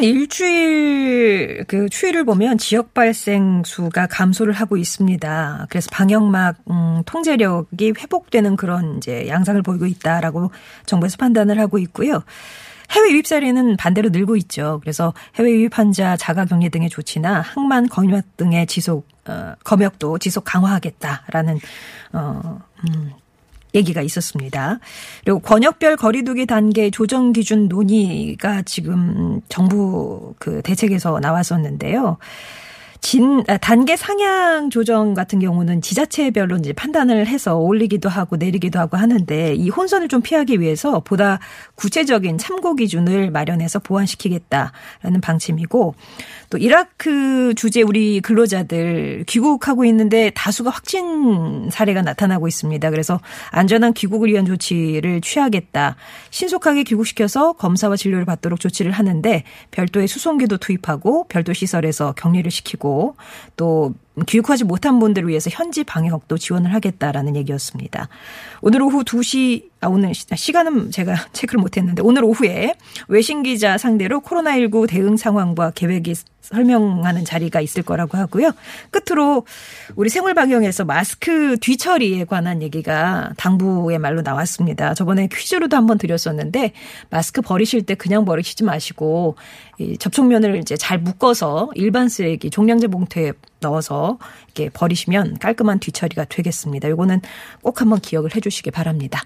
[0.00, 5.66] 최근 일주일 그 추이를 보면 지역 발생 수가 감소를 하고 있습니다.
[5.68, 10.50] 그래서 방역막 음, 통제력이 회복되는 그런 이제 양상을 보이고 있다라고
[10.86, 12.22] 정부에서 판단을 하고 있고요.
[12.90, 14.78] 해외 유입 사례는 반대로 늘고 있죠.
[14.80, 21.60] 그래서 해외 유입 환자 자가격리 등의 조치나 항만 검역 등의 지속 어, 검역도 지속 강화하겠다라는
[22.14, 23.12] 어, 음,
[23.74, 24.78] 얘기가 있었습니다.
[25.24, 32.18] 그리고 권역별 거리두기 단계 조정 기준 논의가 지금 정부 그 대책에서 나왔었는데요.
[33.00, 38.98] 진, 아, 단계 상향 조정 같은 경우는 지자체별로 이제 판단을 해서 올리기도 하고 내리기도 하고
[38.98, 41.38] 하는데 이 혼선을 좀 피하기 위해서 보다
[41.76, 45.94] 구체적인 참고 기준을 마련해서 보완시키겠다라는 방침이고
[46.50, 52.90] 또 이라크 주재 우리 근로자들 귀국하고 있는데 다수가 확진 사례가 나타나고 있습니다.
[52.90, 53.20] 그래서
[53.52, 55.94] 안전한 귀국을 위한 조치를 취하겠다.
[56.30, 63.14] 신속하게 귀국시켜서 검사와 진료를 받도록 조치를 하는데 별도의 수송기도 투입하고 별도 시설에서 격리를 시키고
[63.56, 63.94] 또
[64.26, 68.08] 귀국하지 못한 분들을 위해서 현지 방역도 지원을 하겠다라는 얘기였습니다.
[68.60, 72.74] 오늘 오후 2시, 아, 오늘 시- 시간은 제가 체크를 못 했는데 오늘 오후에
[73.08, 78.50] 외신 기자 상대로 코로나19 대응 상황과 계획이 설명하는 자리가 있을 거라고 하고요.
[78.90, 79.46] 끝으로
[79.94, 84.94] 우리 생활 방역에서 마스크 뒤처리에 관한 얘기가 당부의 말로 나왔습니다.
[84.94, 86.72] 저번에 퀴즈로도 한번 드렸었는데
[87.10, 89.36] 마스크 버리실 때 그냥 버리시지 마시고
[89.78, 96.88] 이 접촉면을 이제 잘 묶어서 일반 쓰레기 종량제 봉투에 넣어서 이렇게 버리시면 깔끔한 뒤처리가 되겠습니다.
[96.90, 97.20] 요거는
[97.62, 99.22] 꼭 한번 기억을 해 주시기 바랍니다.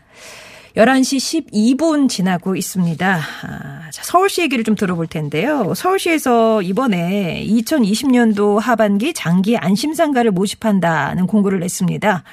[0.76, 3.20] 11시 12분 지나고 있습니다.
[3.42, 5.72] 아, 자, 서울시 얘기를 좀 들어볼 텐데요.
[5.74, 12.24] 서울시에서 이번에 2020년도 하반기 장기 안심상가를 모집한다는 공고를 냈습니다.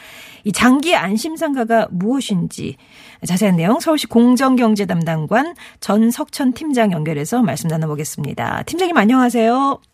[0.44, 2.78] 이 장기 안심상가가 무엇인지
[3.24, 8.64] 자세한 내용 서울시 공정경제 담당관 전석천 팀장 연결해서 말씀 나눠보겠습니다.
[8.64, 9.91] 팀장님 안녕하세요.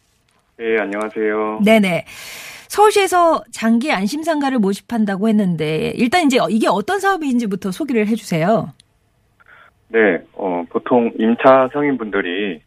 [0.60, 1.60] 네, 안녕하세요.
[1.64, 2.06] 네네.
[2.68, 8.74] 서울시에서 장기 안심상가를 모집한다고 했는데 일단 이제 이게 어떤 사업인지부터 소개를 해주세요.
[9.90, 12.62] 네, 어, 보통 임차 상인분들이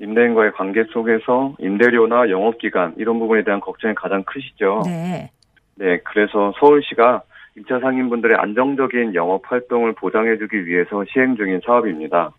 [0.00, 4.82] 임대인과의 관계 속에서 임대료나 영업기간 이런 부분에 대한 걱정이 가장 크시죠.
[4.84, 5.30] 네.
[5.76, 7.22] 네, 그래서 서울시가
[7.56, 12.32] 임차 상인분들의 안정적인 영업 활동을 보장해주기 위해서 시행 중인 사업입니다.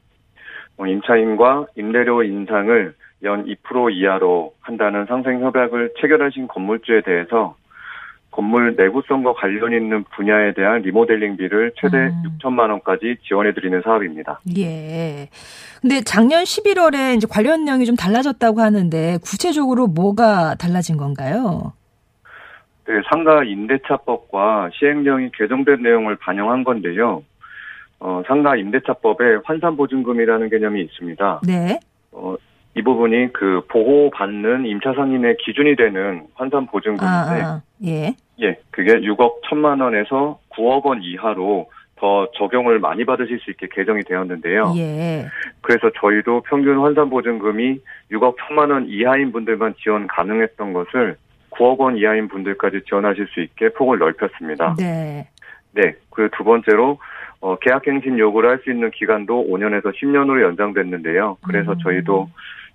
[0.77, 2.93] 어, 임차인과 임대료 인상을
[3.23, 7.55] 연 2% 이하로 한다는 상생 협약을 체결하신 건물주에 대해서
[8.31, 12.23] 건물 내구성과 관련 있는 분야에 대한 리모델링비를 최대 음.
[12.39, 14.39] 6천만 원까지 지원해 드리는 사업입니다.
[14.57, 15.27] 예.
[15.81, 21.73] 근데 작년 11월에 이제 관련 내용이 좀 달라졌다고 하는데 구체적으로 뭐가 달라진 건가요?
[22.87, 27.23] 네, 상가 임대차법과 시행령이 개정된 내용을 반영한 건데요.
[27.99, 31.41] 어, 상가 임대차법에 환산보증금이라는 개념이 있습니다.
[31.45, 31.79] 네.
[32.11, 32.35] 어,
[32.75, 38.15] 이 부분이 그 보호받는 임차 상인의 기준이 되는 환산 보증금인데, 아, 아, 예.
[38.41, 44.03] 예, 그게 6억 1천만 원에서 9억 원 이하로 더 적용을 많이 받으실 수 있게 개정이
[44.03, 44.73] 되었는데요.
[44.77, 45.25] 예.
[45.61, 47.79] 그래서 저희도 평균 환산 보증금이
[48.11, 51.17] 6억 1천만 원 이하인 분들만 지원 가능했던 것을
[51.51, 54.75] 9억 원 이하인 분들까지 지원하실 수 있게 폭을 넓혔습니다.
[54.79, 55.27] 네.
[55.73, 55.93] 네.
[56.09, 56.97] 그 두 번째로
[57.41, 61.37] 어, 계약갱신 요구를 할 수 있는 기간도 5년에서 10년으로 연장됐는데요.
[61.45, 61.77] 그래서 음.
[61.83, 62.29] 저희도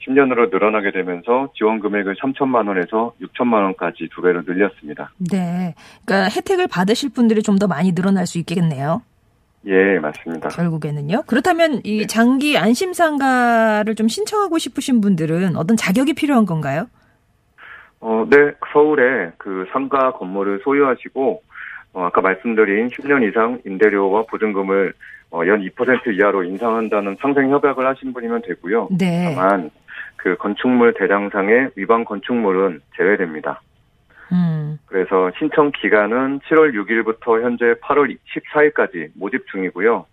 [0.07, 5.11] 10년으로 늘어나게 되면서 지원 금액을 3천만 원에서 6천만 원까지 두 배로 늘렸습니다.
[5.19, 5.75] 네.
[6.05, 9.01] 그러니까 혜택을 받으실 분들이 좀 더 많이 늘어날 수 있겠네요.
[9.67, 10.51] 예, 맞습니다.
[10.51, 11.23] 결국에는요.
[11.27, 12.07] 그렇다면 이 네.
[12.07, 16.87] 장기 안심상가를 좀 신청하고 싶으신 분들은 어떤 자격이 필요한 건가요?
[18.01, 21.43] 어, 네, 서울에 그 상가 건물을 소유하시고,
[21.95, 24.93] 어, 아까 말씀드린 10년 이상 임대료와 보증금을
[25.31, 28.89] 어, 연2% 이하로 인상한다는 상생 협약을 하신 분이면 되고요.
[28.97, 29.35] 네.
[29.35, 29.71] 다만
[30.17, 33.61] 그 건축물 대장상의 위반 건축물은 제외됩니다.
[34.33, 34.79] 음.
[34.87, 40.07] 그래서 신청 기간은 7월 6일부터 현재 8월 14일까지 모집 중이고요.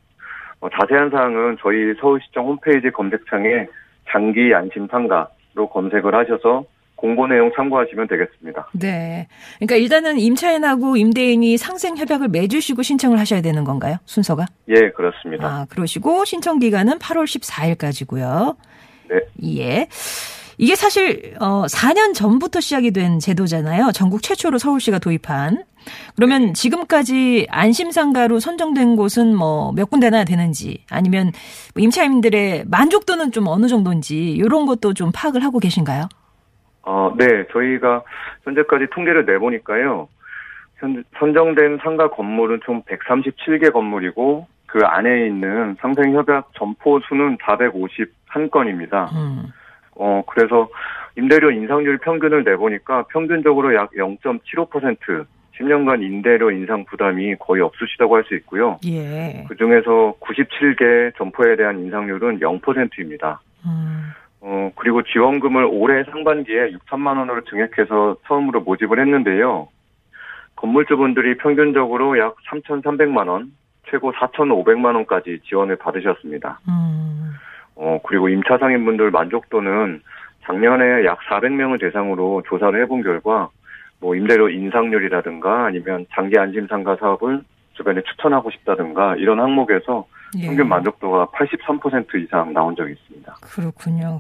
[0.60, 3.68] 어, 자세한 사항은 저희 서울시청 홈페이지 검색창에
[4.10, 6.66] 장기 안심 상가로 검색을 하셔서
[7.04, 8.70] 공고 내용 참고하시면 되겠습니다.
[8.80, 9.28] 네.
[9.58, 13.98] 그러니까 일단은 임차인하고 임대인이 상생 협약을 맺으시고 신청을 하셔야 되는 건가요?
[14.06, 14.46] 순서가?
[14.70, 15.46] 예, 그렇습니다.
[15.46, 18.56] 아, 그러시고 신청 기간은 8월 14일까지고요.
[19.10, 19.20] 네.
[19.60, 19.88] 예.
[20.58, 23.92] 이게 사실 어 4년 전부터 시작이 된 제도잖아요.
[23.94, 25.64] 전국 최초로 서울시가 도입한.
[26.16, 31.32] 그러면 지금까지 안심상가로 선정된 곳은 뭐 몇 군데나 되는지 아니면
[31.76, 36.08] 뭐 임차인들의 만족도는 좀 어느 정도인지 이런 것도 좀 파악을 하고 계신가요?
[36.84, 38.04] 어, 네, 저희가
[38.44, 40.08] 현재까지 통계를 내보니까요.
[40.78, 47.38] 현, 선정된 상가 건물은 총 137개 건물이고 그 안에 있는 상생협약 점포 수는
[48.34, 49.12] 451건입니다.
[49.14, 49.44] 음.
[49.96, 50.68] 어, 그래서
[51.18, 55.26] 임대료 인상률 평균을 내보니까 평균적으로 약 0.75%,
[55.60, 58.80] 10년간 임대료 인상 부담이 거의 없으시다고 할 수 있고요.
[58.86, 59.46] 예.
[59.48, 63.42] 그 중에서 97개 점포에 대한 인상률은 0%입니다.
[63.66, 64.12] 음.
[64.42, 69.68] 어, 그리고 지원금을 올해 상반기에 6천만 원으로 증액해서 처음으로 모집을 했는데요.
[70.56, 73.52] 건물주분들이 평균적으로 약 3,300만 원,
[73.90, 76.60] 최고 4,500만 원까지 지원을 받으셨습니다.
[76.68, 77.34] 음.
[77.76, 80.02] 어, 그리고 임차 상인분들 만족도는
[80.44, 83.50] 작년에 약 400명을 대상으로 조사를 해본 결과
[84.00, 87.42] 뭐 임대료 인상률이라든가 아니면 장기 안심 상가 사업을
[87.74, 90.06] 주변에 추천하고 싶다든가 이런 항목에서
[90.38, 90.48] 예.
[90.48, 93.38] 평균 만족도가 83% 이상 나온 적이 있습니다.
[93.42, 94.20] 그렇군요.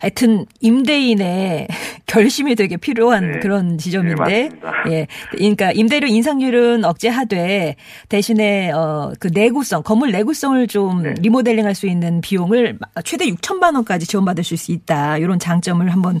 [0.00, 1.68] 하여튼 임대인의
[2.06, 3.38] 결심이 되게 필요한 네.
[3.38, 4.72] 그런 지점인데, 네, 맞습니다.
[4.90, 7.76] 예, 그러니까 임대료 인상률은 억제하되
[8.08, 11.14] 대신에 어 그 내구성 건물 내구성을 좀 네.
[11.20, 16.20] 리모델링할 수 있는 비용을 최대 6천만 원까지 지원받으실 수 있다 이런 장점을 한번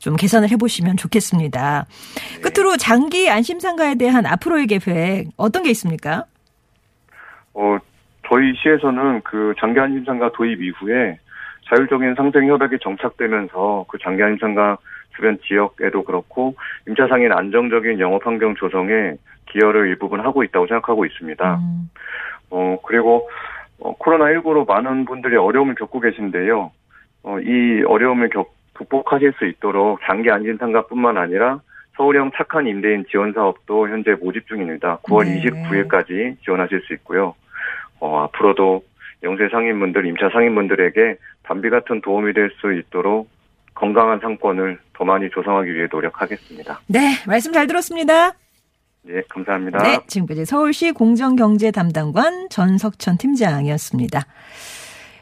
[0.00, 1.86] 좀 계산을 해보시면 좋겠습니다.
[2.34, 2.40] 네.
[2.40, 6.24] 끝으로 장기 안심상가에 대한 앞으로의 계획 어떤 게 있습니까?
[7.54, 7.78] 어,
[8.32, 11.18] 저희 시에서는 그 장기 안심상가 도입 이후에
[11.68, 14.78] 자율적인 상생 협약이 정착되면서 그 장기 안심상가
[15.14, 16.54] 주변 지역에도 그렇고
[16.88, 19.16] 임차 상인 안정적인 영업 환경 조성에
[19.50, 21.56] 기여를 일부분 하고 있다고 생각하고 있습니다.
[21.56, 21.90] 음,
[22.48, 23.28] 어, 그리고
[23.78, 26.72] 어, 코로나19로 많은 분들이 어려움을 겪고 계신데요.
[27.24, 31.60] 어, 이 어려움을 겪, 극복하실 수 있도록 장기 안심상가뿐만 아니라
[31.98, 35.00] 서울형 착한 임대인 지원 사업도 현재 모집 중입니다.
[35.02, 35.42] 9월 네.
[35.42, 37.34] 29일까지 지원하실 수 있고요.
[38.02, 38.82] 어, 앞으로도
[39.22, 43.28] 영세 상인분들, 임차 상인분들에게 담비 같은 도움이 될 수 있도록
[43.74, 46.80] 건강한 상권을 더 많이 조성하기 위해 노력하겠습니다.
[46.88, 48.32] 네 말씀 잘 들었습니다.
[49.04, 49.78] 네, 감사합니다.
[49.82, 54.20] 네, 지금까지 서울시 공정경제 담당관 전석천 팀장이었습니다.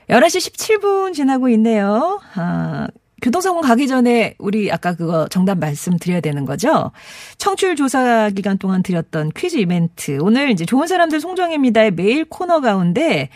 [0.08, 2.18] 11시 17분 지나고 있네요.
[2.34, 2.88] 아,
[3.22, 6.90] 교통사고 가기 전에 우리 아까 그거 정답 말씀드려야 되는 거죠?
[7.38, 10.18] 청취율 조사 기간 동안 드렸던 퀴즈 이벤트.
[10.20, 13.28] 오늘 이제 좋은 사람들 송정혜입니다의 매일 코너 가운데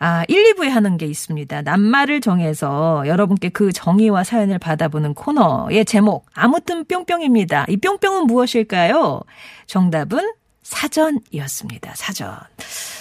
[0.00, 1.62] 아, 1, 2부에 하는 게 있습니다.
[1.62, 6.26] 낱말을 정해서 여러분께 그 정의와 사연을 받아보는 코너의 제목.
[6.34, 7.66] 아무튼 뿅뿅입니다.
[7.68, 9.22] 이 뿅뿅은 무엇일까요?
[9.66, 10.32] 정답은
[10.62, 11.94] 사전이었습니다.
[11.96, 12.36] 사전.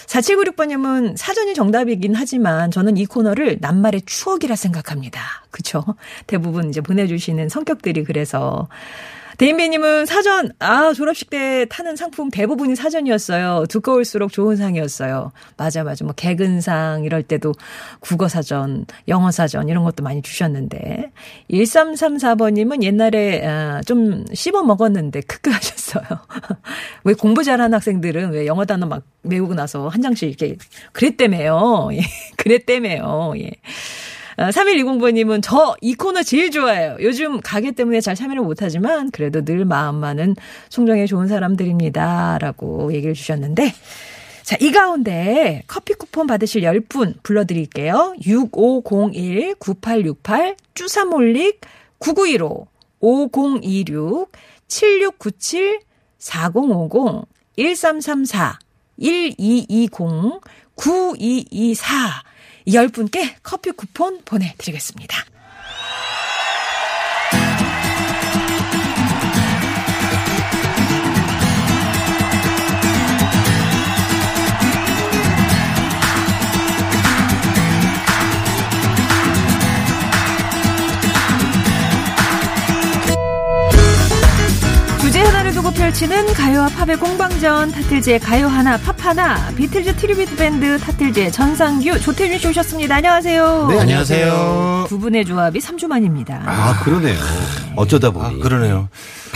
[0.07, 5.21] 4796번님은 사전이 정답이긴 하지만 저는 이 코너를 낱말의 추억이라 생각합니다.
[5.51, 5.83] 그쵸?
[6.27, 8.68] 대부분 이제 보내주시는 성격들이 그래서.
[9.38, 13.66] 대인배님은 사전, 아, 졸업식 때 타는 상품 대부분이 사전이었어요.
[13.69, 15.31] 두꺼울수록 좋은 상이었어요.
[15.57, 16.04] 맞아, 맞아.
[16.06, 17.54] 뭐, 개근상 이럴 때도
[18.00, 21.12] 국어 사전, 영어 사전 이런 것도 많이 주셨는데.
[21.51, 26.04] 1334번님은 옛날에, 아, 좀 씹어 먹었는데, 크크 하셨어요.
[27.04, 30.57] 왜 공부 잘하는 학생들은 왜 영어 단어 막 외우고 나서 한 장씩 이렇게,
[30.94, 31.90] 그랬다며요.
[31.94, 32.00] 예,
[32.38, 33.33] 그랬다며요.
[33.38, 33.51] 예.
[34.38, 36.98] 3120번님은 저 이 코너 제일 좋아해요.
[37.01, 40.35] 요즘 가게 때문에 잘 참여를 못하지만 그래도 늘 마음만은
[40.69, 42.38] 송정의 좋은 사람들입니다.
[42.40, 43.73] 라고 얘기를 주셨는데
[44.44, 48.16] 자, 이 가운데 커피 쿠폰 받으실 10분 불러드릴게요.
[48.21, 51.59] 6501-9868, 쭈사몰릭
[52.00, 52.68] 9915,
[53.00, 54.31] 5026,
[54.68, 55.80] 7697,
[56.19, 57.26] 4050,
[57.57, 58.59] 1334,
[58.97, 60.42] 1220,
[60.76, 62.23] 9224.
[62.68, 65.37] 이 10분께 커피 쿠폰 보내드리겠습니다.
[85.68, 92.00] 두고 펼치는 가요와 팝의 공방전 타틀즈의 가요 하나 팝 하나 비틀즈 tribute 밴드 타틀즈의 전상규
[92.00, 92.95] 조태준 씨 오셨습니다.
[92.95, 93.68] 안녕하세요.
[93.69, 94.86] 네, 안녕하세요.
[94.88, 96.42] 두 분의 조합이 3주 만입니다.
[96.45, 97.19] 아, 그러네요.
[97.76, 98.40] 어쩌다 보니.
[98.40, 98.90] 아, 그러네요.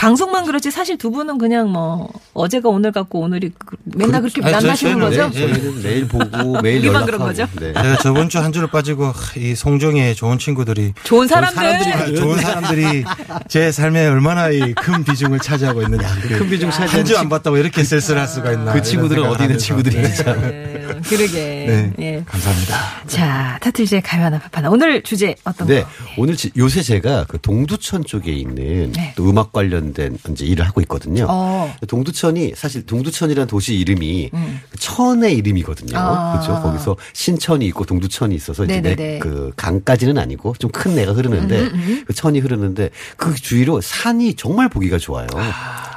[0.06, 4.50] 방송만 그렇지 사실 두 분은 그냥 뭐 어제가 오늘 같고 오늘이 그- 맨날 그렇게 아니,
[4.52, 5.30] 만나시는 거죠?
[5.30, 6.26] 네, 저희는 매일 보고
[6.60, 7.06] 매일 연락하고.
[7.06, 7.46] 그런 거죠?
[7.60, 7.72] 네.
[7.72, 11.84] 제가 저번 주 한 주를 빠지고 하, 이 송정의 좋은 친구들이 좋은 좋은 사람들.
[11.84, 13.04] 사람들이 좋은 사람들이
[13.46, 16.04] 제 삶에 얼마나 이 큰 비중을 차지하고 있는지
[16.36, 19.58] 큰 비중 차지하는 한주 안 봤다고 이렇게 쓸쓸할 수가 있나 그 친구들은 어디 있는.
[19.58, 20.40] 친구들인지 참.
[20.40, 21.32] 네, 그러게.
[21.36, 21.92] 네.
[22.00, 22.24] 예.
[22.26, 22.76] 감사합니다.
[23.06, 24.68] 자, 타틀즈의 가요 하나 팝 하나.
[24.70, 25.82] 오늘 주제 어떤 네.
[25.82, 25.88] 거?
[26.16, 29.12] 오늘 지- 요새 제가 그 동두천 쪽에 있는 네.
[29.14, 31.26] 또 음악 관련 된 이제 일을 하고 있거든요.
[31.28, 31.72] 어.
[31.86, 34.30] 동두천이 사실 동두천이라는 도시 이름이
[34.70, 35.96] 그 천의 이름이거든요.
[35.96, 36.02] 음.
[36.02, 36.32] 아.
[36.32, 36.60] 그렇죠.
[36.60, 38.80] 거기서 신천이 있고 동두천이 있어서 이제.
[38.80, 44.34] 내, 그 강까지는 아니고 좀 큰 내가 흐르는데 음, 그 천이 흐르는데 그 주위로 산이
[44.34, 45.26] 정말 보기가 좋아요.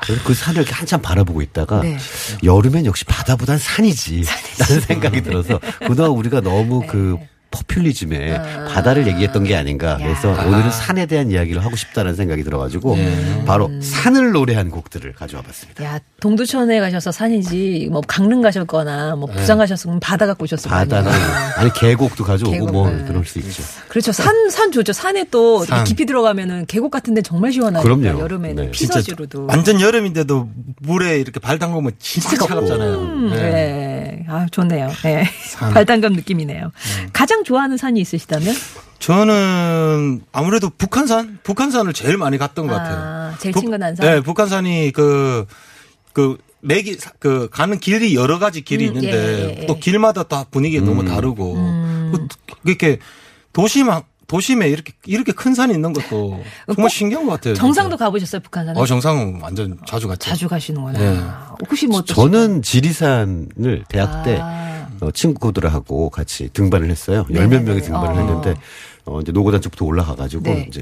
[0.04, 1.98] 그래서 그 산을 이렇게 한참 바라보고 있다가 네.
[2.44, 4.24] 여름엔 역시 바다보단 산이지
[4.60, 6.88] 라는 생각이 들어서 그동안 우리가 너무 네.
[6.88, 7.18] 그
[7.52, 9.98] 포퓰리즘에 바다를 얘기했던 게 아닌가.
[9.98, 12.98] 그래서 오늘은 산에 대한 이야기를 하고 싶다는 생각이 들어가지고
[13.46, 15.84] 바로 산을 노래한 곡들을 가져와 봤습니다.
[15.84, 21.12] 야, 동두천에 가셔서 산이지, 뭐, 강릉 가셨거나, 뭐, 부산 가셨으면 바다 갖고 오셨을 거 바다는
[21.12, 21.28] 아니에요.
[21.58, 23.04] 아니 계곡도 가져오고 계곡, 뭐 네.
[23.08, 23.64] 그럴 수 있죠.
[23.88, 24.12] 그렇죠.
[24.12, 24.92] 산, 산 좋죠.
[24.94, 25.84] 산에 또 이렇게 산.
[25.86, 27.84] 깊이 들어가면은 계곡 같은 데 정말 시원하니까.
[27.84, 28.20] 그럼요.
[28.20, 28.72] 여름에는 네.
[28.72, 29.46] 피서지로도.
[29.48, 30.50] 완전 여름인데도
[30.82, 32.94] 물에 이렇게 발 담그면 진짜 차갑잖아요.
[32.96, 33.38] 음, 네.
[33.38, 34.25] 네.
[34.28, 34.90] 아, 좋네요.
[35.04, 35.24] 네.
[35.50, 35.72] 산.
[35.74, 36.72] 발담감 느낌이네요.
[37.14, 38.54] 가장 좋아하는 산이 있으시다면?
[39.00, 43.34] 저는 아무래도 북한산, 북한산을 제일 많이 갔던 것 아, 같아요.
[43.40, 44.06] 제일 북- 친근한 산?
[44.06, 45.46] 네, 북한산이 그,
[46.12, 49.66] 그, 매기, 그, 가는 길이 여러 가지 길이 음, 있는데 예, 예, 예.
[49.68, 52.12] 또 길마다 다 분위기가 너무 다르고 음.
[52.14, 52.98] 그- 이렇게
[53.54, 57.54] 도시만, 도심에 이렇게, 이렇게 큰 산이 있는 것도 정말 꼭 신기한 것 같아요.
[57.54, 58.06] 정상도 진짜.
[58.06, 58.82] 가보셨어요, 북한산은?
[58.82, 60.30] 어, 정상은 완전 자주 갔죠.
[60.32, 60.98] 자주 가시는구나.
[60.98, 61.22] 네.
[61.70, 64.75] 혹시 뭐또 저는 지리산을 대학 때 아.
[65.06, 67.26] 어, 친구들하고 같이 등반을 했어요.
[67.30, 67.64] 열몇 네네네.
[67.70, 68.20] 명이 등반을 어.
[68.20, 68.56] 했는데
[69.06, 70.66] 어, 이제 노고단 쪽부터 올라가가지고 네.
[70.68, 70.82] 이제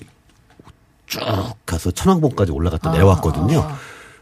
[1.07, 1.19] 쭉
[1.65, 3.59] 가서 천왕봉까지 올라갔다 아, 내려왔거든요.
[3.59, 3.77] 아.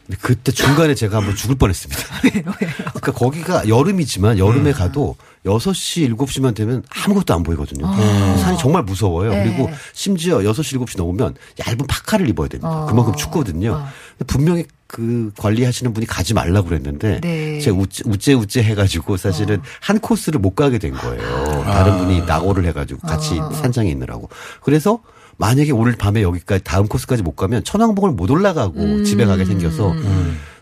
[0.08, 2.01] 근데 그때 중간에 제가 한번 죽을 뻔했습니다.
[2.41, 5.15] 그러니까 거기가 여름이지만 여름에 가도
[5.46, 7.86] 6시, 7시만 되면 아무것도 안 보이거든요.
[8.38, 9.29] 산이 정말 무서워요.
[9.29, 9.43] 네.
[9.43, 12.84] 그리고 심지어 6시, 7시 넘으면 얇은 파카를 입어야 됩니다.
[12.84, 12.86] 어.
[12.88, 13.74] 그만큼 춥거든요.
[13.74, 13.88] 어.
[14.27, 17.60] 분명히 그 관리하시는 분이 가지 말라고 그랬는데 네.
[17.62, 21.63] 제가 우째, 우째 우째 해가지고 사실은 한 코스를 못 가게 된 거예요.
[21.63, 24.29] 다른 분이 낙오를 해가지고 같이 산장에 있느라고.
[24.62, 25.00] 그래서
[25.38, 29.95] 만약에 오늘 밤에 여기까지 다음 코스까지 못 가면 천왕봉을 못 올라가고 집에 가게 생겨서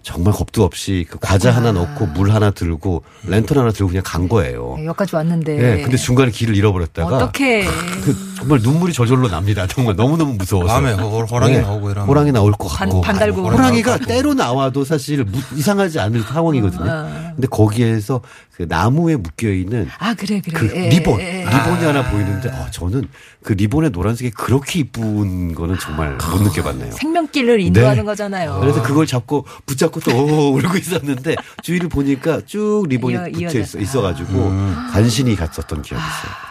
[0.03, 4.29] 정말 겁도 없이 그 과자 하나 넣고 물 하나 들고 랜턴 하나 들고 그냥 간
[4.29, 4.75] 거예요.
[4.77, 5.55] 네, 여기까지 왔는데.
[5.57, 9.67] 네, 근데 중간에 길을 잃어버렸다가 어떻게 그 정말 눈물이 저절로 납니다.
[9.67, 10.74] 정말 너무너무 무서워서.
[10.74, 11.62] 밤에 호- 호랑이 네.
[11.62, 12.08] 나오고 이러면.
[12.10, 13.01] 호랑이 나올 것 반- 같고.
[13.01, 13.41] 반 달고.
[13.50, 16.89] 호랑이가 때로 나와도 사실 무- 이상하지 않을 상황이거든요.
[16.89, 17.31] 아.
[17.36, 18.22] 근데 거기에서
[18.55, 20.53] 그 나무에 묶여 있는 아, 그래, 그래.
[20.58, 21.46] 그 예, 리본, 예, 예.
[21.46, 23.08] 리본이 하나 보이는데 아, 저는
[23.43, 26.91] 그 리본의 노란색이 그렇게 이쁜 거는 정말 못 느껴봤네요.
[26.91, 28.03] 생명길을 인도하는 네.
[28.03, 28.58] 거잖아요.
[28.60, 33.60] 그래서 그걸 잡고 붙잡고 또 오, 울고 있었는데 주위를 보니까 쭉 리본이 이어- 붙여 이어져.
[33.60, 34.51] 있어, 있어가지고
[34.91, 36.48] 간신히 갔었던 기억이 있어요.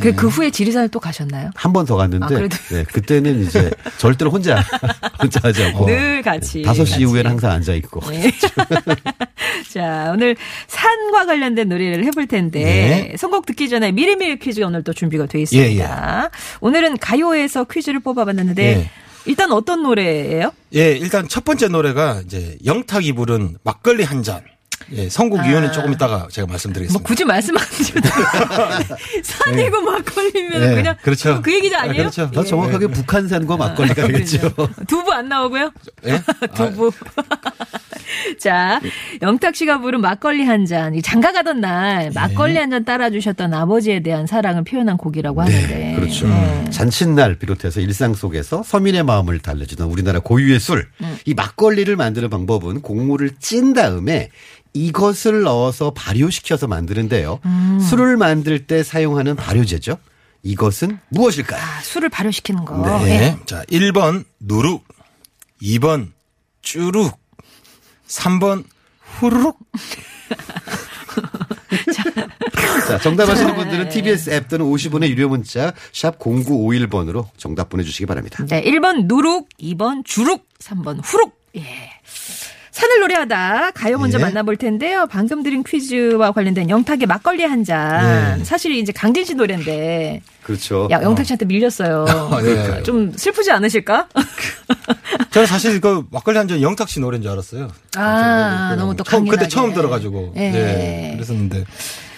[0.00, 1.50] 그, 그 후에 지리산을 또 가셨나요?
[1.54, 4.62] 한 번 더 갔는데 아, 그래도- 네, 그때는 이제 절대로 혼자
[5.20, 6.62] 혼자 하지 않고 늘 같이.
[6.62, 7.02] 다섯 시 같이.
[7.02, 8.30] 이후에는 항상 앉아 있고 네.
[9.72, 13.16] 자, 오늘 산과 관련된 노래를 해볼 텐데, 네.
[13.16, 16.30] 선곡 듣기 전에 미리미리 퀴즈가 오늘 또 준비가 되어 있습니다.
[16.60, 18.90] 오늘은 가요에서 퀴즈를 뽑아봤는데, 예.
[19.26, 20.50] 일단 어떤 노래예요?
[20.74, 24.40] 예, 일단 첫 번째 노래가 이제 영탁이 부른 막걸리 한 잔.
[24.92, 27.06] 예, 선곡 이유는 조금 이따가 제가 뭐 말씀드리겠습니다.
[27.06, 28.08] 굳이 말씀 안 드려도
[29.22, 31.40] 산이고 막걸리면 네, 그냥 그렇죠.
[31.42, 31.92] 그 얘기자 아니에요?
[31.92, 32.30] 아, 그렇죠.
[32.32, 34.52] 더 정확하게 북한산과 막걸리가 되겠죠.
[34.88, 35.70] 두부 안 나오고요?
[36.06, 36.22] 예?
[36.54, 36.90] 두부.
[38.38, 38.80] 자,
[39.22, 40.94] 영탁 씨가 부른 막걸리 한 잔.
[40.94, 45.94] 이 장가 가던 날 막걸리 한 잔 따라주셨던 아버지에 대한 사랑을 표현한 곡이라고 하는데.
[45.96, 46.28] 그렇죠.
[46.28, 46.64] 네.
[46.70, 50.88] 잔칫날 비롯해서 일상 속에서 서민의 마음을 달래주던 우리나라 고유의 술.
[51.02, 51.18] 음.
[51.24, 54.30] 이 막걸리를 만드는 방법은 곡물을 찐 다음에
[54.72, 57.40] 이것을 넣어서 발효시켜서 만드는데요.
[57.44, 57.80] 음.
[57.80, 59.98] 술을 만들 때 사용하는 발효제죠.
[60.42, 61.60] 이것은 무엇일까요?
[61.60, 62.98] 아, 술을 발효시키는 거.
[63.04, 63.10] 네.
[63.10, 63.36] 예.
[63.46, 64.84] 자, 1번 누룩,
[65.60, 66.12] 2번
[66.62, 67.18] 쭈룩,
[68.10, 68.64] 3번
[69.00, 69.58] 후루룩.
[72.88, 78.44] 자, 정답 아시는 분들은 TBS 앱 또는 50원의 유료 문자 샵 0951번으로 정답 보내주시기 바랍니다.
[78.46, 81.38] 네, 1번 누룩, 2번 주룩, 3번 후룩.
[81.56, 81.62] 예.
[82.80, 84.22] 산을 노래하다 가요 먼저 예.
[84.22, 85.06] 만나볼 텐데요.
[85.10, 88.38] 방금 드린 퀴즈와 관련된 영탁의 막걸리 한 잔.
[88.40, 88.44] 예.
[88.44, 90.88] 사실 이제 강진 씨 노래인데 그렇죠.
[90.90, 92.06] 야 영탁 씨한테 밀렸어요.
[92.42, 92.82] 네.
[92.82, 94.08] 좀 슬프지 않으실까?
[95.30, 97.68] 저는 사실 그 막걸리 한 잔 영탁 씨 노래인 줄 알았어요.
[97.96, 99.26] 아, 너무 또 처음.
[99.28, 100.32] 그때 처음 들어가지고.
[100.36, 100.50] 예.
[100.50, 101.10] 네.
[101.14, 101.64] 그랬었는데.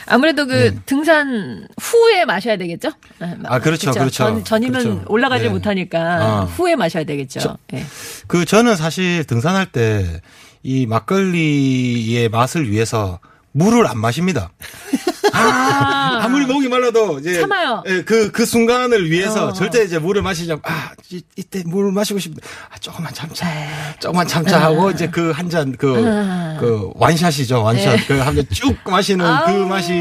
[0.06, 2.90] 아무래도 그 등산 후에 마셔야 되겠죠?
[3.20, 4.10] 네, 아, 그렇죠, 그렇죠.
[4.10, 5.04] 전, 전이면 그렇죠.
[5.08, 5.50] 올라가지 네.
[5.50, 6.40] 못하니까 아.
[6.44, 7.56] 후에 마셔야 되겠죠.
[7.74, 7.84] 예.
[8.26, 10.20] 그 저는 사실 등산할 때
[10.62, 13.18] 이 막걸리의 맛을 위해서
[13.52, 14.50] 물을 안 마십니다.
[15.34, 17.82] 아, 아무리 목이 말라도 이제 참아요.
[17.86, 19.52] 예, 그, 그 순간을 위해서 어.
[19.52, 20.58] 절대 이제 물을 마시자.
[20.62, 22.46] 아, 이, 이때 물을 마시고 싶다.
[22.70, 23.46] 아, 조금만 참자.
[23.46, 23.68] 네.
[23.98, 26.56] 조금만 참자 하고 이제 그 한 잔 그, 아.
[26.60, 27.62] 그 완샷이죠.
[27.62, 28.06] 완샷.
[28.06, 29.64] 그한 잔 쭉 마시는 그 네.
[29.66, 29.92] 맛이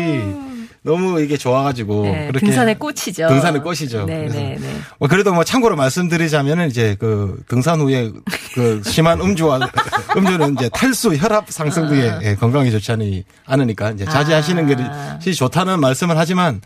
[0.83, 2.03] 너무 이게 좋아가지고.
[2.03, 3.27] 네, 그렇게 등산의 꽃이죠.
[3.27, 4.05] 등산의 꽃이죠.
[4.05, 4.67] 네, 그래서 네, 네.
[4.99, 8.11] 뭐 그래도 뭐 참고로 말씀드리자면은 이제 그 등산 후에
[8.55, 9.59] 그 심한 음주와
[10.17, 15.17] 음주는 이제 탈수, 혈압 상승 등에 예, 건강에 좋지 않으니, 않으니까 이제 자제하시는 아.
[15.19, 16.61] 것이 좋다는 말씀을 하지만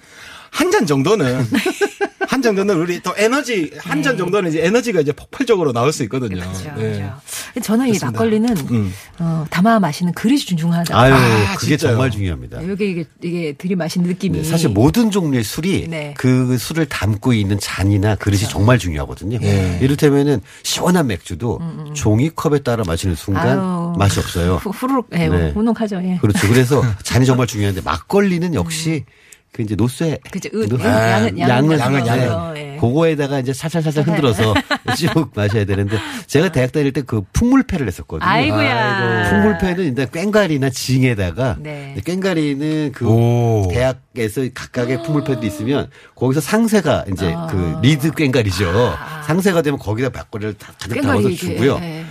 [0.55, 1.45] 한 잔 정도는
[2.35, 6.03] 한 잔 정도는 우리 또 에너지 한 잔 정도는 이제 에너지가 이제 폭발적으로 나올 수
[6.03, 6.35] 있거든요.
[6.35, 6.41] 네.
[6.41, 6.63] 그렇죠.
[6.75, 7.09] 네.
[7.53, 7.61] 그렇죠.
[7.63, 8.11] 저는 이 그렇습니다.
[8.11, 8.93] 막걸리는 음.
[9.19, 10.99] 어, 담아 마시는 그릇이 중요하다.
[10.99, 11.91] 아유, 아, 그게 진짜요?
[11.93, 12.67] 정말 중요합니다.
[12.67, 16.13] 여기 이게 이게 들이마신 느낌이 네, 사실 모든 종류의 술이 네.
[16.17, 19.39] 그 술을 담고 있는 잔이나 그릇이 정말 중요하거든요.
[19.41, 19.79] 예.
[19.81, 21.61] 이를테면은 시원한 맥주도
[21.93, 23.93] 종이컵에 따라 마시는 순간 아유.
[23.97, 24.55] 맛이 없어요.
[24.57, 25.51] 후- 후루룩 예, 네.
[25.51, 26.01] 혼동하죠.
[26.03, 26.17] 예.
[26.21, 26.47] 그렇죠.
[26.49, 29.05] 그래서 잔이 정말 중요한데 막걸리는 역시
[29.55, 30.49] 그 이제 놋쇠 그죠.
[30.53, 30.81] 으, 노- 음.
[30.83, 32.77] 양은 양은 양은 양은 양은 양은 예.
[32.77, 34.53] 그거에다가 이제 살살살살 흔들어서
[34.97, 35.97] 쭉 마셔야 되는데
[36.27, 38.27] 제가 대학 다닐 때 그 풍물패를 했었거든요.
[38.29, 39.29] 아이고야.
[39.29, 41.95] 풍물패는 일단 꽹과리나 징에다가 네.
[42.03, 43.69] 꽹과리는 그 오.
[43.71, 47.47] 대학에서 각각의 풍물패도 있으면 거기서 상쇠가 이제 아.
[47.47, 48.97] 그 lead 꽹과리죠.
[49.25, 51.79] 상쇠가 되면 거기다 막걸리를 다 가득 담아서 주고요.
[51.81, 52.05] 예.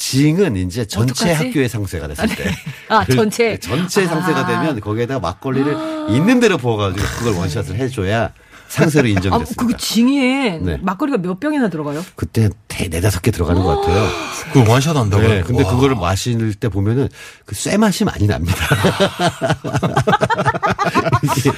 [0.00, 1.48] 징은 이제 전체 어떡하지?
[1.48, 2.50] 학교의 상쇠가 됐을 때.
[2.88, 3.58] 아, 그- 전체?
[3.58, 4.46] 전체 상세가 아.
[4.46, 5.76] 되면 거기에다 막걸리를
[6.08, 8.32] 있는 대로 부어가지고 그걸 원샷을 해줘야
[8.68, 9.62] 상세로 아, 인정됐습니다.
[9.62, 10.78] 그게 징에 네.
[10.80, 12.02] 막걸리가 몇 병이나 들어가요?
[12.16, 12.48] 그때
[12.84, 14.08] 대 네다섯 개 들어가는 것 같아요.
[14.52, 15.28] 그 원샷 한다고요?
[15.28, 15.70] 네, 근데 와.
[15.70, 17.08] 그거를 마실 때 보면은
[17.44, 18.56] 그 쇠맛이 많이 납니다.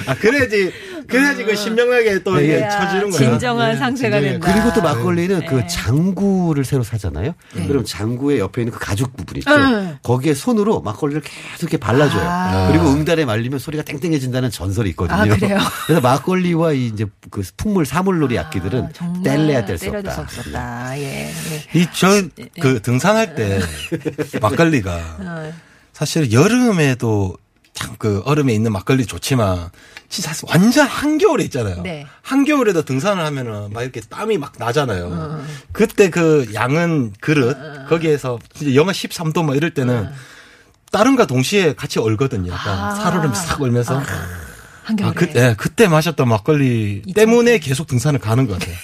[0.07, 0.71] 아, 그래야지,
[1.07, 2.69] 그래야지 그 신명나게 또 이게 네.
[2.69, 3.31] 쳐지는 거예요.
[3.31, 4.39] 진정한 네, 상세가 진정해.
[4.39, 4.53] 된다.
[4.53, 5.45] 그리고 또 막걸리는 네.
[5.45, 7.33] 그 장구를 새로 사잖아요.
[7.67, 9.55] 그럼 장구의 옆에 있는 그 가죽 부분 있죠.
[9.55, 9.95] 네.
[10.03, 12.23] 거기에 손으로 막걸리를 계속 이렇게 발라줘요.
[12.25, 12.67] 아.
[12.71, 15.17] 그리고 응달에 말리면 소리가 땡땡해진다는 전설이 있거든요.
[15.17, 15.57] 아, 그래요?
[15.87, 20.99] 그래서 막걸리와 이 이제 그 풍물 사물놀이 악기들은 아, 뗄래야 뗄 수 없다.
[20.99, 21.12] 예.
[21.13, 21.79] 예.
[21.79, 22.21] 이, 저,
[22.59, 23.59] 그 등산할 때
[24.41, 25.53] 막걸리가 어.
[25.93, 27.37] 사실 여름에도
[27.73, 29.69] 참 그 얼음에 있는 막걸리 좋지만
[30.09, 31.81] 진짜 완전 한겨울에 있잖아요.
[31.81, 32.05] 네.
[32.21, 35.43] 한겨울에도 등산을 하면은 막 이렇게 땀이 막 나잖아요.
[35.71, 37.57] 그때 그 양은 그릇
[37.89, 40.09] 거기에서 진짜 영하 13도 막 이럴 때는
[40.91, 42.51] 다른과 동시에 같이 얼거든요.
[42.51, 42.91] 약간 아.
[42.95, 44.01] 살얼음 싹 얼면서.
[44.83, 45.09] 한겨울에.
[45.09, 48.75] 아, 그, 예, 그때 마셨던 막걸리 때문에 계속 등산을 가는 것 같아요.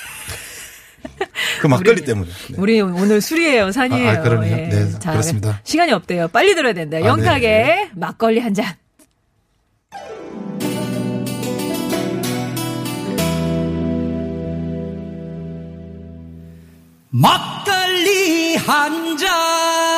[1.60, 2.30] 그 막걸리 우리- 때문에.
[2.50, 2.56] 네.
[2.58, 4.04] 우리 오늘 술이에요, 산이에요.
[4.04, 4.10] 예.
[4.10, 4.41] 아, 아, 그럼요.
[4.43, 4.69] 네,
[5.02, 5.60] 그렇습니다.
[5.63, 6.28] 시간이 없대요.
[6.30, 6.98] 빨리 들어야 된다.
[6.98, 7.89] 아, 영탁의 네.
[7.95, 8.65] 막걸리 한 잔.
[17.12, 19.88] 막걸리 한 잔.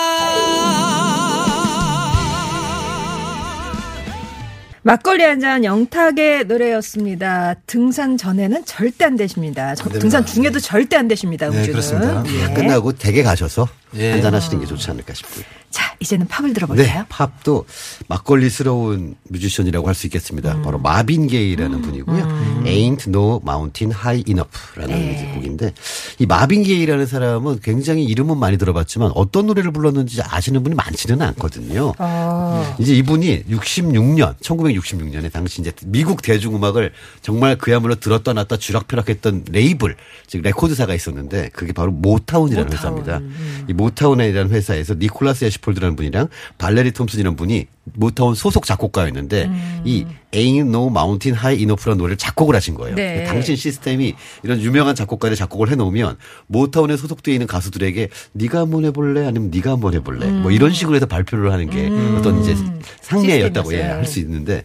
[4.83, 7.55] 막걸리 한 잔 영탁의 노래였습니다.
[7.67, 9.75] 등산 전에는 절대 안 되십니다.
[9.75, 9.99] 저- 됩니다.
[9.99, 11.49] 등산 중에도 절대 안 되십니다.
[11.49, 11.71] 네, 음주는.
[11.71, 12.23] 그렇습니다.
[12.49, 12.53] 예.
[12.53, 14.11] 끝나고 댁에 가셔서 예.
[14.11, 15.43] 한잔 하시는 게 좋지 않을까 싶고요.
[15.69, 16.85] 자, 이제는 팝을 들어볼까요?
[16.85, 17.65] 네, 팝도
[18.07, 20.55] 막걸리스러운 뮤지션이라고 할 수 있겠습니다.
[20.55, 20.61] 음.
[20.63, 22.63] 바로 마빈 게이라는 분이고요.
[22.65, 25.31] Ain't No Mountain High Enough라는 네.
[25.35, 25.73] 곡인데
[26.19, 31.93] 이 마빈 게이라는 사람은 굉장히 이름은 많이 들어봤지만 어떤 노래를 불렀는지 아시는 분이 많지는 않거든요.
[31.99, 32.75] 어.
[32.79, 39.95] 이제 이분이 66년, 1966년에 당시 이제 미국 대중음악을 정말 그야말로 들었다 놨다 쥐락펴락했던 레이블,
[40.27, 42.97] 즉 레코드사가 있었는데 그게 바로 모타운이라는 모타운.
[43.03, 43.35] 회사입니다.
[43.69, 49.81] 이 모타운이라는 회사에서 니콜라스 애시폴드라는 분이랑 발레리 톰슨이라는 분이 모타운 소속 작곡가였는데 음.
[49.83, 52.95] 이 Ain't No Mountain High Enough라는 노래를 작곡을 하신 거예요.
[52.95, 53.23] 네.
[53.23, 54.13] 당시 시스템이
[54.43, 56.17] 이런 유명한 작곡가들 작곡을 해놓으면
[56.47, 61.07] 모타운에 소속되어 있는 가수들에게 네가 한번 해볼래 아니면 네가 한번 해볼래 뭐 이런 식으로 해서
[61.07, 62.55] 발표를 하는 게 어떤 이제
[63.01, 63.89] 상례였다고 예, 음.
[63.89, 64.63] 할수 있는데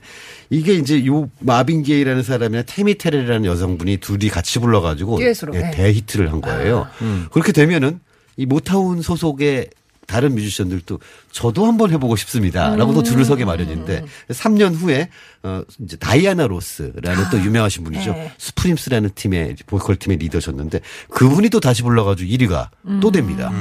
[0.50, 5.70] 이게 이제 요 마빈 게이라는 사람이나 테미 테레라는 여성분이 둘이 같이 불러가지고 예, 네.
[5.72, 6.86] 대히트를 한 거예요.
[7.32, 8.00] 그렇게 되면은
[8.36, 9.70] 이 모타운 소속의
[10.06, 10.98] 다른 뮤지션들도
[11.32, 15.08] 저도 한번 해보고 싶습니다라고 또 줄을 서게 마련인데 3년 후에
[15.42, 18.12] 어 이제 다이아나 로스라는 또 유명하신 분이죠.
[18.12, 18.32] 네.
[18.38, 22.68] 스프림스라는 팀의 보컬 팀의 리더셨는데 그분이 또 다시 불러가지고 1위가
[23.00, 23.52] 또 됩니다.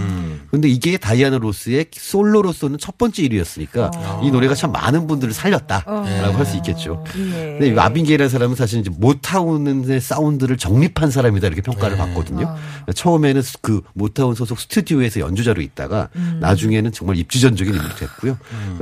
[0.52, 6.58] 근데 이게 다이아나 로스의 솔로로서는 첫 번째 1위였으니까 이 노래가 참 많은 분들을 살렸다라고 할수
[6.58, 7.04] 있겠죠.
[7.18, 7.56] 예.
[7.58, 12.56] 근데 이 마빈게이라는 사람은 사실 이제 모타운의 사운드를 정립한 사람이다 이렇게 평가를 받거든요.
[12.94, 18.38] 처음에는 그 모타운 소속 스튜디오에서 연주자로 있다가 나중에는 정말 입지전적인 인물이 됐고요.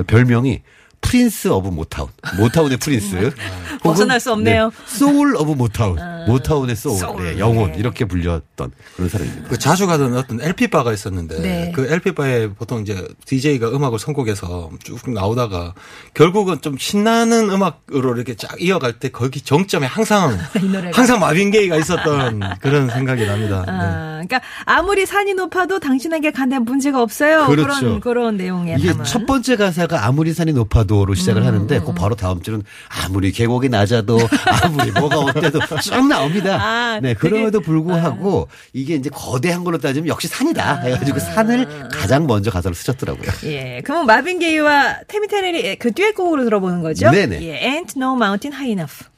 [0.06, 0.62] 별명이
[1.00, 2.08] Prince of Motown.
[2.38, 3.16] 모타운의 Prince.
[3.16, 3.32] 혹은,
[3.80, 4.70] 벗어날 수 없네요.
[4.70, 5.98] 네, Soul of Motown.
[6.26, 6.98] 모타운의 소울.
[6.98, 7.24] 소울.
[7.24, 7.72] 네, 영혼.
[7.72, 7.78] 네.
[7.78, 9.48] 이렇게 불렸던 그런 사람입니다.
[9.48, 11.72] 그 자주 가던 어떤 LP 바가 있었는데 네.
[11.74, 15.74] 그 LP 바에 보통 이제 DJ가 음악을 선곡해서 쭉 나오다가
[16.14, 20.38] 결국은 좀 신나는 음악으로 이렇게 쫙 이어갈 때 거기 정점에 항상.
[20.94, 23.64] 항상 마빈 게이가 있었던 그런 생각이 납니다.
[23.66, 23.72] 네.
[23.72, 27.46] 아, 그러니까 아무리 산이 높아도 당신에게 가는 데 문제가 없어요.
[27.46, 27.84] 그 그렇죠.
[27.86, 29.04] 런 그런 내용에 이게 담은.
[29.04, 33.32] 첫 번째 가사가 아무리 산이 높아도 로 시작을 음, 하는데 그 바로 다음 주는 아무리
[33.32, 34.18] 계곡이 낮아도
[34.62, 36.58] 아무리 뭐가 어때도 쭉 나옵니다.
[36.60, 42.50] 아, 네, 그럼에도 불구하고 이게 이제 거대한 걸로 따지면 역시 산이다 해가지고 산을 가장 먼저
[42.50, 43.30] 가사로 쓰셨더라고요.
[43.44, 47.10] 예, 그럼 마빈 게이와 테미 테레리 그 듀엣곡으로 들어보는 거죠?
[47.10, 47.42] 네네.
[47.42, 49.08] 예, Ain't No Mountain High Enough.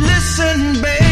[0.00, 1.03] Listen, baby,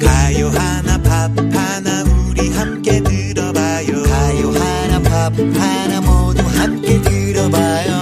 [0.00, 4.02] 가요 하나 밥 하나 우리 함께 들어봐요.
[4.02, 7.97] 가요 하나 밥 하나 모두 함께 들어봐요.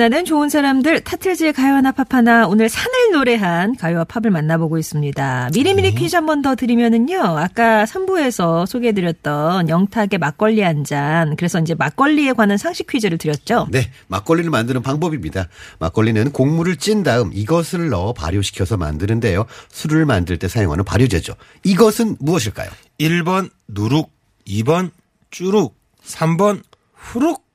[0.00, 5.50] 만나는 좋은 사람들 타틀즈의 가요하나 팝하나 오늘 산을 노래한 가요와 팝을 만나보고 있습니다.
[5.52, 7.20] 미리미리 퀴즈 한 번 더 드리면은요.
[7.20, 11.36] 아까 3부에서 소개해드렸던 영탁의 막걸리 한 잔.
[11.36, 13.68] 그래서 이제 막걸리에 관한 상식 퀴즈를 드렸죠.
[13.70, 15.48] 네, 막걸리를 만드는 방법입니다.
[15.80, 19.44] 막걸리는 곡물을 찐 다음 이것을 넣어 발효시켜서 만드는데요.
[19.68, 21.34] 술을 만들 때 사용하는 발효제죠.
[21.62, 22.70] 이것은 무엇일까요?
[22.98, 24.10] 1번 누룩,
[24.46, 24.92] 2번
[25.30, 26.62] 쭈룩, 3번
[26.94, 27.49] 후룩.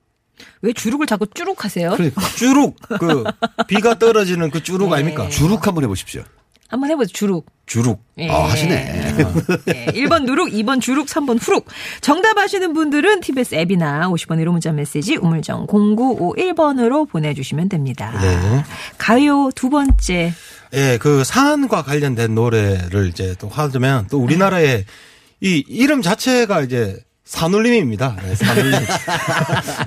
[0.62, 1.90] 왜 주룩을 자꾸 쭈룩 하세요?
[1.92, 3.24] 그러니까 쭈룩 그
[3.66, 5.28] 비가 떨어지는 그 쭈룩 아닙니까?
[5.28, 6.22] 주룩 한번 해보십시오.
[6.68, 7.12] 한번 해보죠.
[7.12, 7.46] 주룩.
[7.66, 8.02] 주룩.
[8.18, 8.28] 예.
[8.30, 9.16] 아, 하시네.
[9.68, 11.66] 예, 1번 누룩, 2번 주룩, 3번 후룩.
[12.00, 18.18] 정답 아시는 분들은 TBS 앱이나 50번 1호 문자 메시지 우물정 0951번으로 보내주시면 됩니다.
[18.20, 18.64] 네.
[18.98, 20.32] 가요 두 번째.
[20.74, 24.84] 예, 그 산과 관련된 노래를 이제 또 하자면 또 우리나라의
[25.40, 28.16] 이 이름 자체가 이제 산울림입니다.
[28.22, 28.72] 네, 산울림.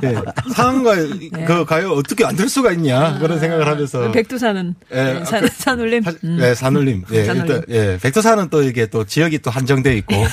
[0.03, 0.15] 예,
[0.53, 0.95] 산과
[1.47, 6.03] 그 가요 어떻게 안 들 수가 있냐 그런 생각을 하면서 백두산은 예, 네, 산, 산울림.
[6.05, 6.37] 하- 음.
[6.37, 7.03] 네, 산울림.
[7.11, 7.47] 예, 산울림.
[7.47, 10.15] 일단, 예, 백두산은 또 이게 또 지역이 또 한정돼 있고.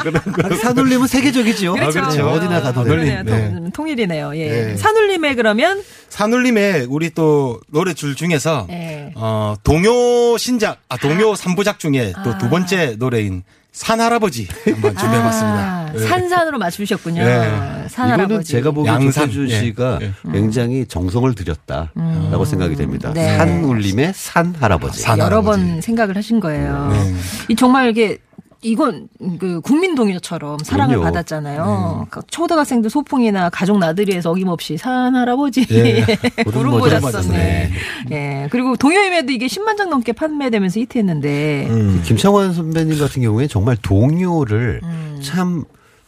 [0.00, 0.56] 그런.
[0.58, 1.72] 산울림은 세계적이지요.
[1.74, 2.28] 아, 그렇죠.
[2.28, 3.24] 어디나 가도 산울림.
[3.24, 3.50] 네.
[3.50, 4.36] 통- 통일이네요.
[4.36, 4.48] 예.
[4.48, 4.76] 네.
[4.76, 9.12] 산울림에 그러면 산울림의 우리 또 노래 줄 중에서 예.
[9.16, 15.58] 어, 동요 신작, 아, 동요 삼부작 중에 또 두 번째 노래인 산할아버지 한번 준비해봤습니다.
[15.58, 15.98] 아, 예.
[16.06, 17.22] 산산으로 맞추셨군요.
[17.22, 17.86] 예.
[17.88, 18.24] 산할아버지.
[18.24, 19.24] 이거는 제가 보기엔 양산.
[19.24, 19.60] 조태준 예.
[19.60, 20.12] 씨가 예.
[20.30, 23.08] 굉장히 정성을 들였다라고 생각이 됩니다.
[23.10, 23.14] 음.
[23.14, 23.36] 네.
[23.38, 25.00] 산울림의 산 할아버지.
[25.00, 25.62] 산- 여러 할아버지.
[25.62, 26.88] 번 생각을 하신 거예요.
[26.92, 27.14] 네.
[27.48, 28.18] 이 정말 이게
[28.62, 29.08] 이건
[29.40, 31.04] 그 국민 동요처럼 사랑을 그럼요.
[31.12, 32.06] 받았잖아요.
[32.10, 36.04] 그 초등학생들 소풍이나 가족 나들이에서 어김없이 산 할아버지 예.
[36.44, 37.00] 구름 보셨었네.
[37.00, 37.70] 보셨네.
[38.12, 38.48] 예.
[38.50, 42.02] 그리고 동요임에도 이게 10만 장 넘게 판매되면서 히트했는데 음.
[42.04, 45.20] 김창완 선배님 같은 경우에 정말 동요를 음.
[45.22, 45.64] 참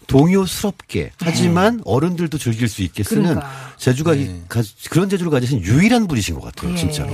[0.07, 3.29] 동요스럽게 하지만 어른들도 즐길 수 있게 쓰는 네.
[3.31, 3.51] 그러니까.
[3.77, 4.41] 재주가 네.
[4.49, 6.77] 가- 그런 재주를 가지신 유일한 분이신 것 같아요, 예.
[6.77, 7.11] 진짜로.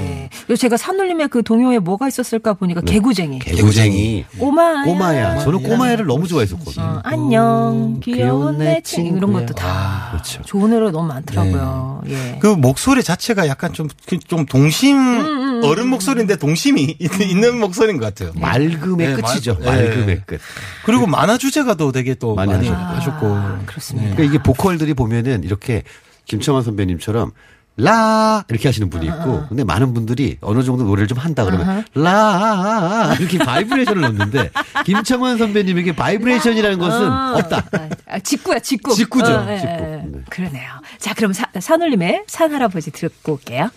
[0.47, 3.39] 그래서 제가 산울림의 그 동요에 뭐가 있었을까 보니까 개구쟁이.
[3.41, 4.85] 개구쟁이, 꼬마야.
[4.85, 5.39] 꼬마야.
[5.41, 6.85] 저는 꼬마야를 너무 좋아했었거든요.
[6.85, 10.43] 어, 안녕 귀여운 내 친구 이런 것도 다 아, 그렇죠.
[10.43, 12.03] 좋은 노래가 너무 많더라고요.
[12.09, 12.39] 예.
[12.41, 18.33] 그 목소리 자체가 약간 좀, 그좀 동심, 어른 목소리인데 동심이 있- 있는 목소리인 것 같아요.
[18.41, 19.57] 맑음의 네, 끝이죠.
[19.65, 19.89] 말- 네.
[19.97, 20.41] 맑음의 끝.
[20.85, 22.95] 그리고 만화 주제가도 되게 또 많이 많이, 하셨고.
[22.95, 23.27] 하셨고.
[23.35, 24.15] 아, 그렇습니다.
[24.15, 25.83] 그러니까 이게 보컬들이 보면은 이렇게
[26.31, 27.33] 김창완 선배님처럼
[27.77, 33.15] 라 이렇게 하시는 분이 있고 근데 많은 분들이 어느 정도 노래를 좀 한다 그러면 라
[33.19, 34.51] 이렇게 바이브레이션을 넣는데
[34.85, 37.67] 김창완 선배님에게 바이브레이션이라는 것은 아, 없다.
[38.07, 38.95] 아, 직구야, 직구.
[38.95, 39.73] 직구죠, 예, 직구.
[39.73, 40.09] 예, 예.
[40.09, 40.21] 네.
[40.29, 40.71] 그러네요.
[40.99, 43.71] 자, 그럼 사, 산울림의 산할아버지 듣고 올게요.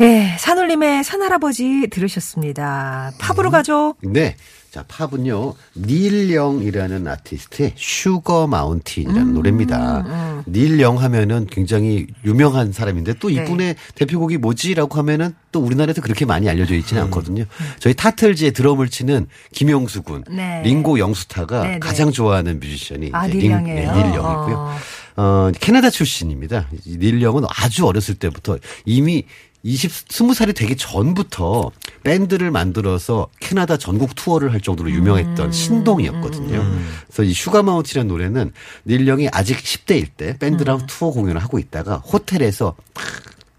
[0.00, 3.12] 예, 산울림의 산할아버지 들으셨습니다.
[3.18, 3.94] 팝으로 가죠.
[4.02, 4.36] 네.
[4.72, 10.42] 자, 팝은요, 닐 영이라는 아티스트의 Sugar Mountain이라는 음, 노래입니다.
[10.48, 13.34] 닐영 하면은 굉장히 유명한 사람인데 또 네.
[13.36, 17.04] 이분의 대표곡이 뭐지라고 하면은 또 우리나라에서 그렇게 많이 알려져 있지는 음.
[17.04, 17.44] 않거든요.
[17.78, 20.62] 저희 타틀즈의 드럼을 치는 김영수 군, 네.
[20.64, 21.78] 링고 영수타가 네, 네.
[21.78, 23.92] 가장 좋아하는 뮤지션이 아, 이제 닐 링- 영이에요?
[23.92, 24.56] 네, 닐 영이고요.
[24.56, 24.76] 어.
[25.16, 26.66] 어, 캐나다 출신입니다.
[26.84, 29.22] 이 닐 영은 아주 어렸을 때부터 이미
[29.64, 31.70] 20, 20살이 되기 전부터
[32.02, 36.62] 밴드를 만들어서 캐나다 전국 투어를 할 정도로 유명했던 신동이었거든요.
[37.06, 38.52] 그래서 이 Sugar Mountain이라는 노래는
[38.86, 42.76] 닐 영이 아직 10대일 때 밴드랑 투어 공연을 하고 있다가 호텔에서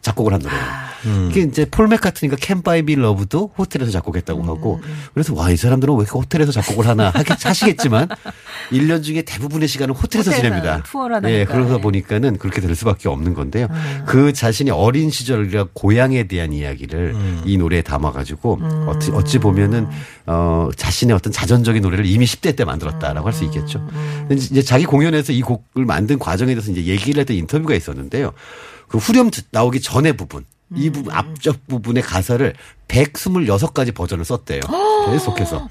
[0.05, 1.29] 작곡을 한 노래예요.
[1.29, 4.79] 이게 이제 폴 맥카트니가 캔 바이 비 러브도 호텔에서 작곡했다고 하고
[5.13, 7.13] 그래서 와 이 사람들은 왜 이렇게 호텔에서 작곡을 하나
[7.43, 8.07] 하시겠지만
[8.71, 10.73] 1년 중에 대부분의 시간을 호텔에서 호텔에서 지냅니다.
[10.73, 11.45] 하다 예.
[11.45, 11.81] 그러다 예.
[11.81, 13.67] 보니까는 그렇게 될 수밖에 없는 건데요.
[14.05, 17.15] 그 자신이 어린 시절과 고향에 대한 이야기를
[17.45, 19.87] 이 노래에 담아 가지고 어찌, 어찌 보면은
[20.25, 23.85] 어 자신의 어떤 자전적인 노래를 이미 10대 때 만들었다라고 할 수 있겠죠.
[24.31, 28.31] 이제 자기 공연에서 이 곡을 만든 과정에 대해서 이제 얘기를 했던 인터뷰가 있었는데요.
[28.95, 30.45] 그 후렴 나오기 전의 부분.
[30.73, 32.53] 이 부분 앞쪽 부분의 가사를
[32.87, 34.61] 126가지 버전을 썼대요.
[35.11, 35.67] 계속해서.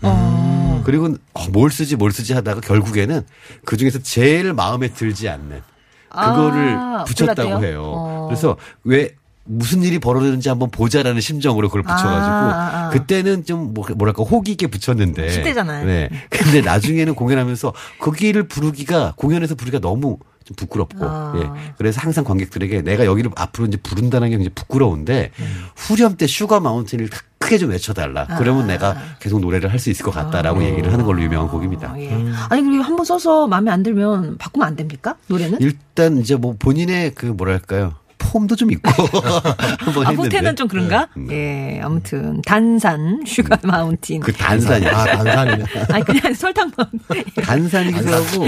[0.84, 3.22] 그리고 어, 뭘 쓰지 뭘 쓰지 하다가 결국에는
[3.64, 5.62] 그 중에서 제일 마음에 들지 않는
[6.10, 7.66] 그거를 아, 붙였다고 골랐대요?
[7.66, 7.82] 해요.
[7.96, 8.26] 어.
[8.28, 12.88] 그래서 왜 무슨 일이 벌어지는지 한번 보자라는 심정으로 그걸 붙여가지고 아, 아.
[12.90, 15.84] 그때는 좀 뭐- 뭐랄까 호기 있게 붙였는데 10대잖아요.
[15.86, 16.08] 네.
[16.28, 21.32] 근데 나중에는 공연하면서 거기를 부르기가 공연에서 부르기가 너무 좀 부끄럽고 아.
[21.36, 21.72] 예.
[21.78, 25.30] 그래서 항상 관객들에게 내가 여기를 앞으로 이제 부른다는 게 굉장히 부끄러운데
[25.76, 27.08] 후렴 때 Sugar Mountain을
[27.38, 28.26] 크게 좀 외쳐달라.
[28.38, 31.92] 그러면 내가 계속 노래를 할 수 있을 것 같다라고 얘기를 하는 걸로 유명한 곡입니다.
[31.92, 32.10] 아, 예.
[32.48, 35.16] 아니 그리고 한번 써서 마음에 안 들면 바꾸면 안 됩니까?
[35.26, 35.60] 노래는?
[35.60, 37.94] 일단 이제 뭐 본인의 그 뭐랄까요
[38.34, 38.90] 폼도 좀 있고
[39.78, 41.08] 한번 아, 호텔은 좀 그런가?
[41.30, 44.20] 예, 아무튼 단산 Sugar Mountain.
[44.20, 45.64] 그 단산이 아, 단산이네.
[45.92, 47.24] 아니 그냥 설탕 Mountain.
[47.44, 48.46] 단산이기도 하고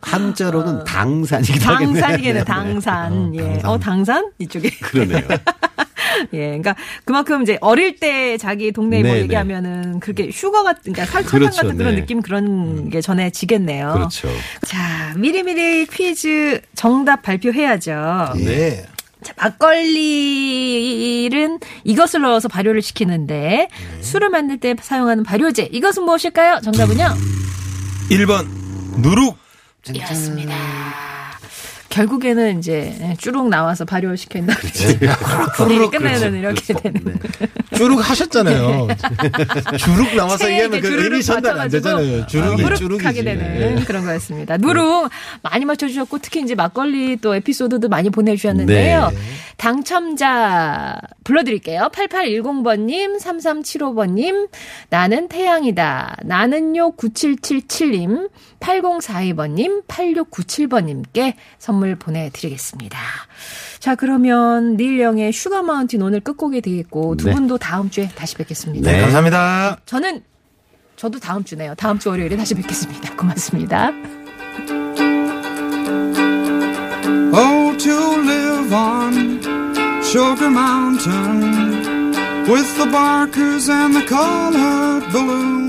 [0.00, 2.00] 한자로는 당산이기도 하겠네.
[2.00, 3.34] 당산이겠네, 당산.
[3.34, 3.60] 예.
[3.62, 4.30] 어, 당산?
[4.38, 4.70] 이쪽에.
[4.70, 5.20] 그러네요.
[6.32, 6.46] 예.
[6.46, 11.22] 그러니까 그만큼 이제 어릴 때 자기 동네 뭐 네, 얘기하면은 그렇게 슈거 같은, 그러니까 살,
[11.24, 12.00] 설탕 그렇죠, 같은 그런 네.
[12.00, 13.92] 느낌 그런 게 전해지겠네요.
[13.92, 14.28] 그렇죠.
[14.66, 18.32] 자, 미리미리 퀴즈 정답 발표해야죠.
[18.36, 18.86] 네.
[19.26, 20.78] 자, 막걸리는
[21.82, 23.68] 이것을 넣어서 발효를 시키는데
[24.00, 26.60] 술을 만들 때 사용하는 발효제 이것은 무엇일까요?
[26.62, 27.12] 정답은요?
[28.08, 28.46] 1번
[29.00, 29.36] 누룩.
[29.92, 30.54] 이었습니다.
[31.96, 34.54] 결국에는 이제 쭈룩 나와서 발효를 시킨다.
[35.56, 36.72] 푸르륵 끝내는 그렇죠.
[36.72, 37.18] 이렇게 되는.
[37.74, 38.88] 주룩 하셨잖아요.
[39.78, 42.26] 주룩 나와서 얘기하면 그 의미 전달 안 되잖아요.
[42.30, 43.24] 무룩하게 주룩이지.
[43.24, 44.58] 되는 그런 거였습니다.
[44.58, 45.08] 누룩
[45.42, 49.08] 많이 맞춰주셨고 특히 이제 막걸리 또 에피소드도 많이 보내주셨는데요.
[49.10, 49.16] 네.
[49.56, 51.88] 당첨자 불러드릴게요.
[51.94, 54.50] 8810번님, 3375번님,
[54.90, 56.18] 나는 태양이다.
[56.24, 58.28] 나는요 9777님,
[58.66, 62.98] 8042번님, 8697번님께 선물 보내드리겠습니다.
[63.78, 67.34] 자 그러면 닐 영의 슈가 마운틴 오늘 끝곡이 되겠고 두 네.
[67.34, 68.90] 분도 다음 주에 다시 뵙겠습니다.
[68.90, 69.78] 네, 감사합니다.
[69.86, 70.22] 저는
[70.96, 71.74] 저도 다음 주네요.
[71.76, 73.14] 다음 주 월요일에 다시 뵙겠습니다.
[73.16, 73.92] 고맙습니다.
[77.38, 79.40] Oh, to live on
[80.02, 82.14] Sugar Mountain
[82.48, 85.65] with the barkers and the colored balloons.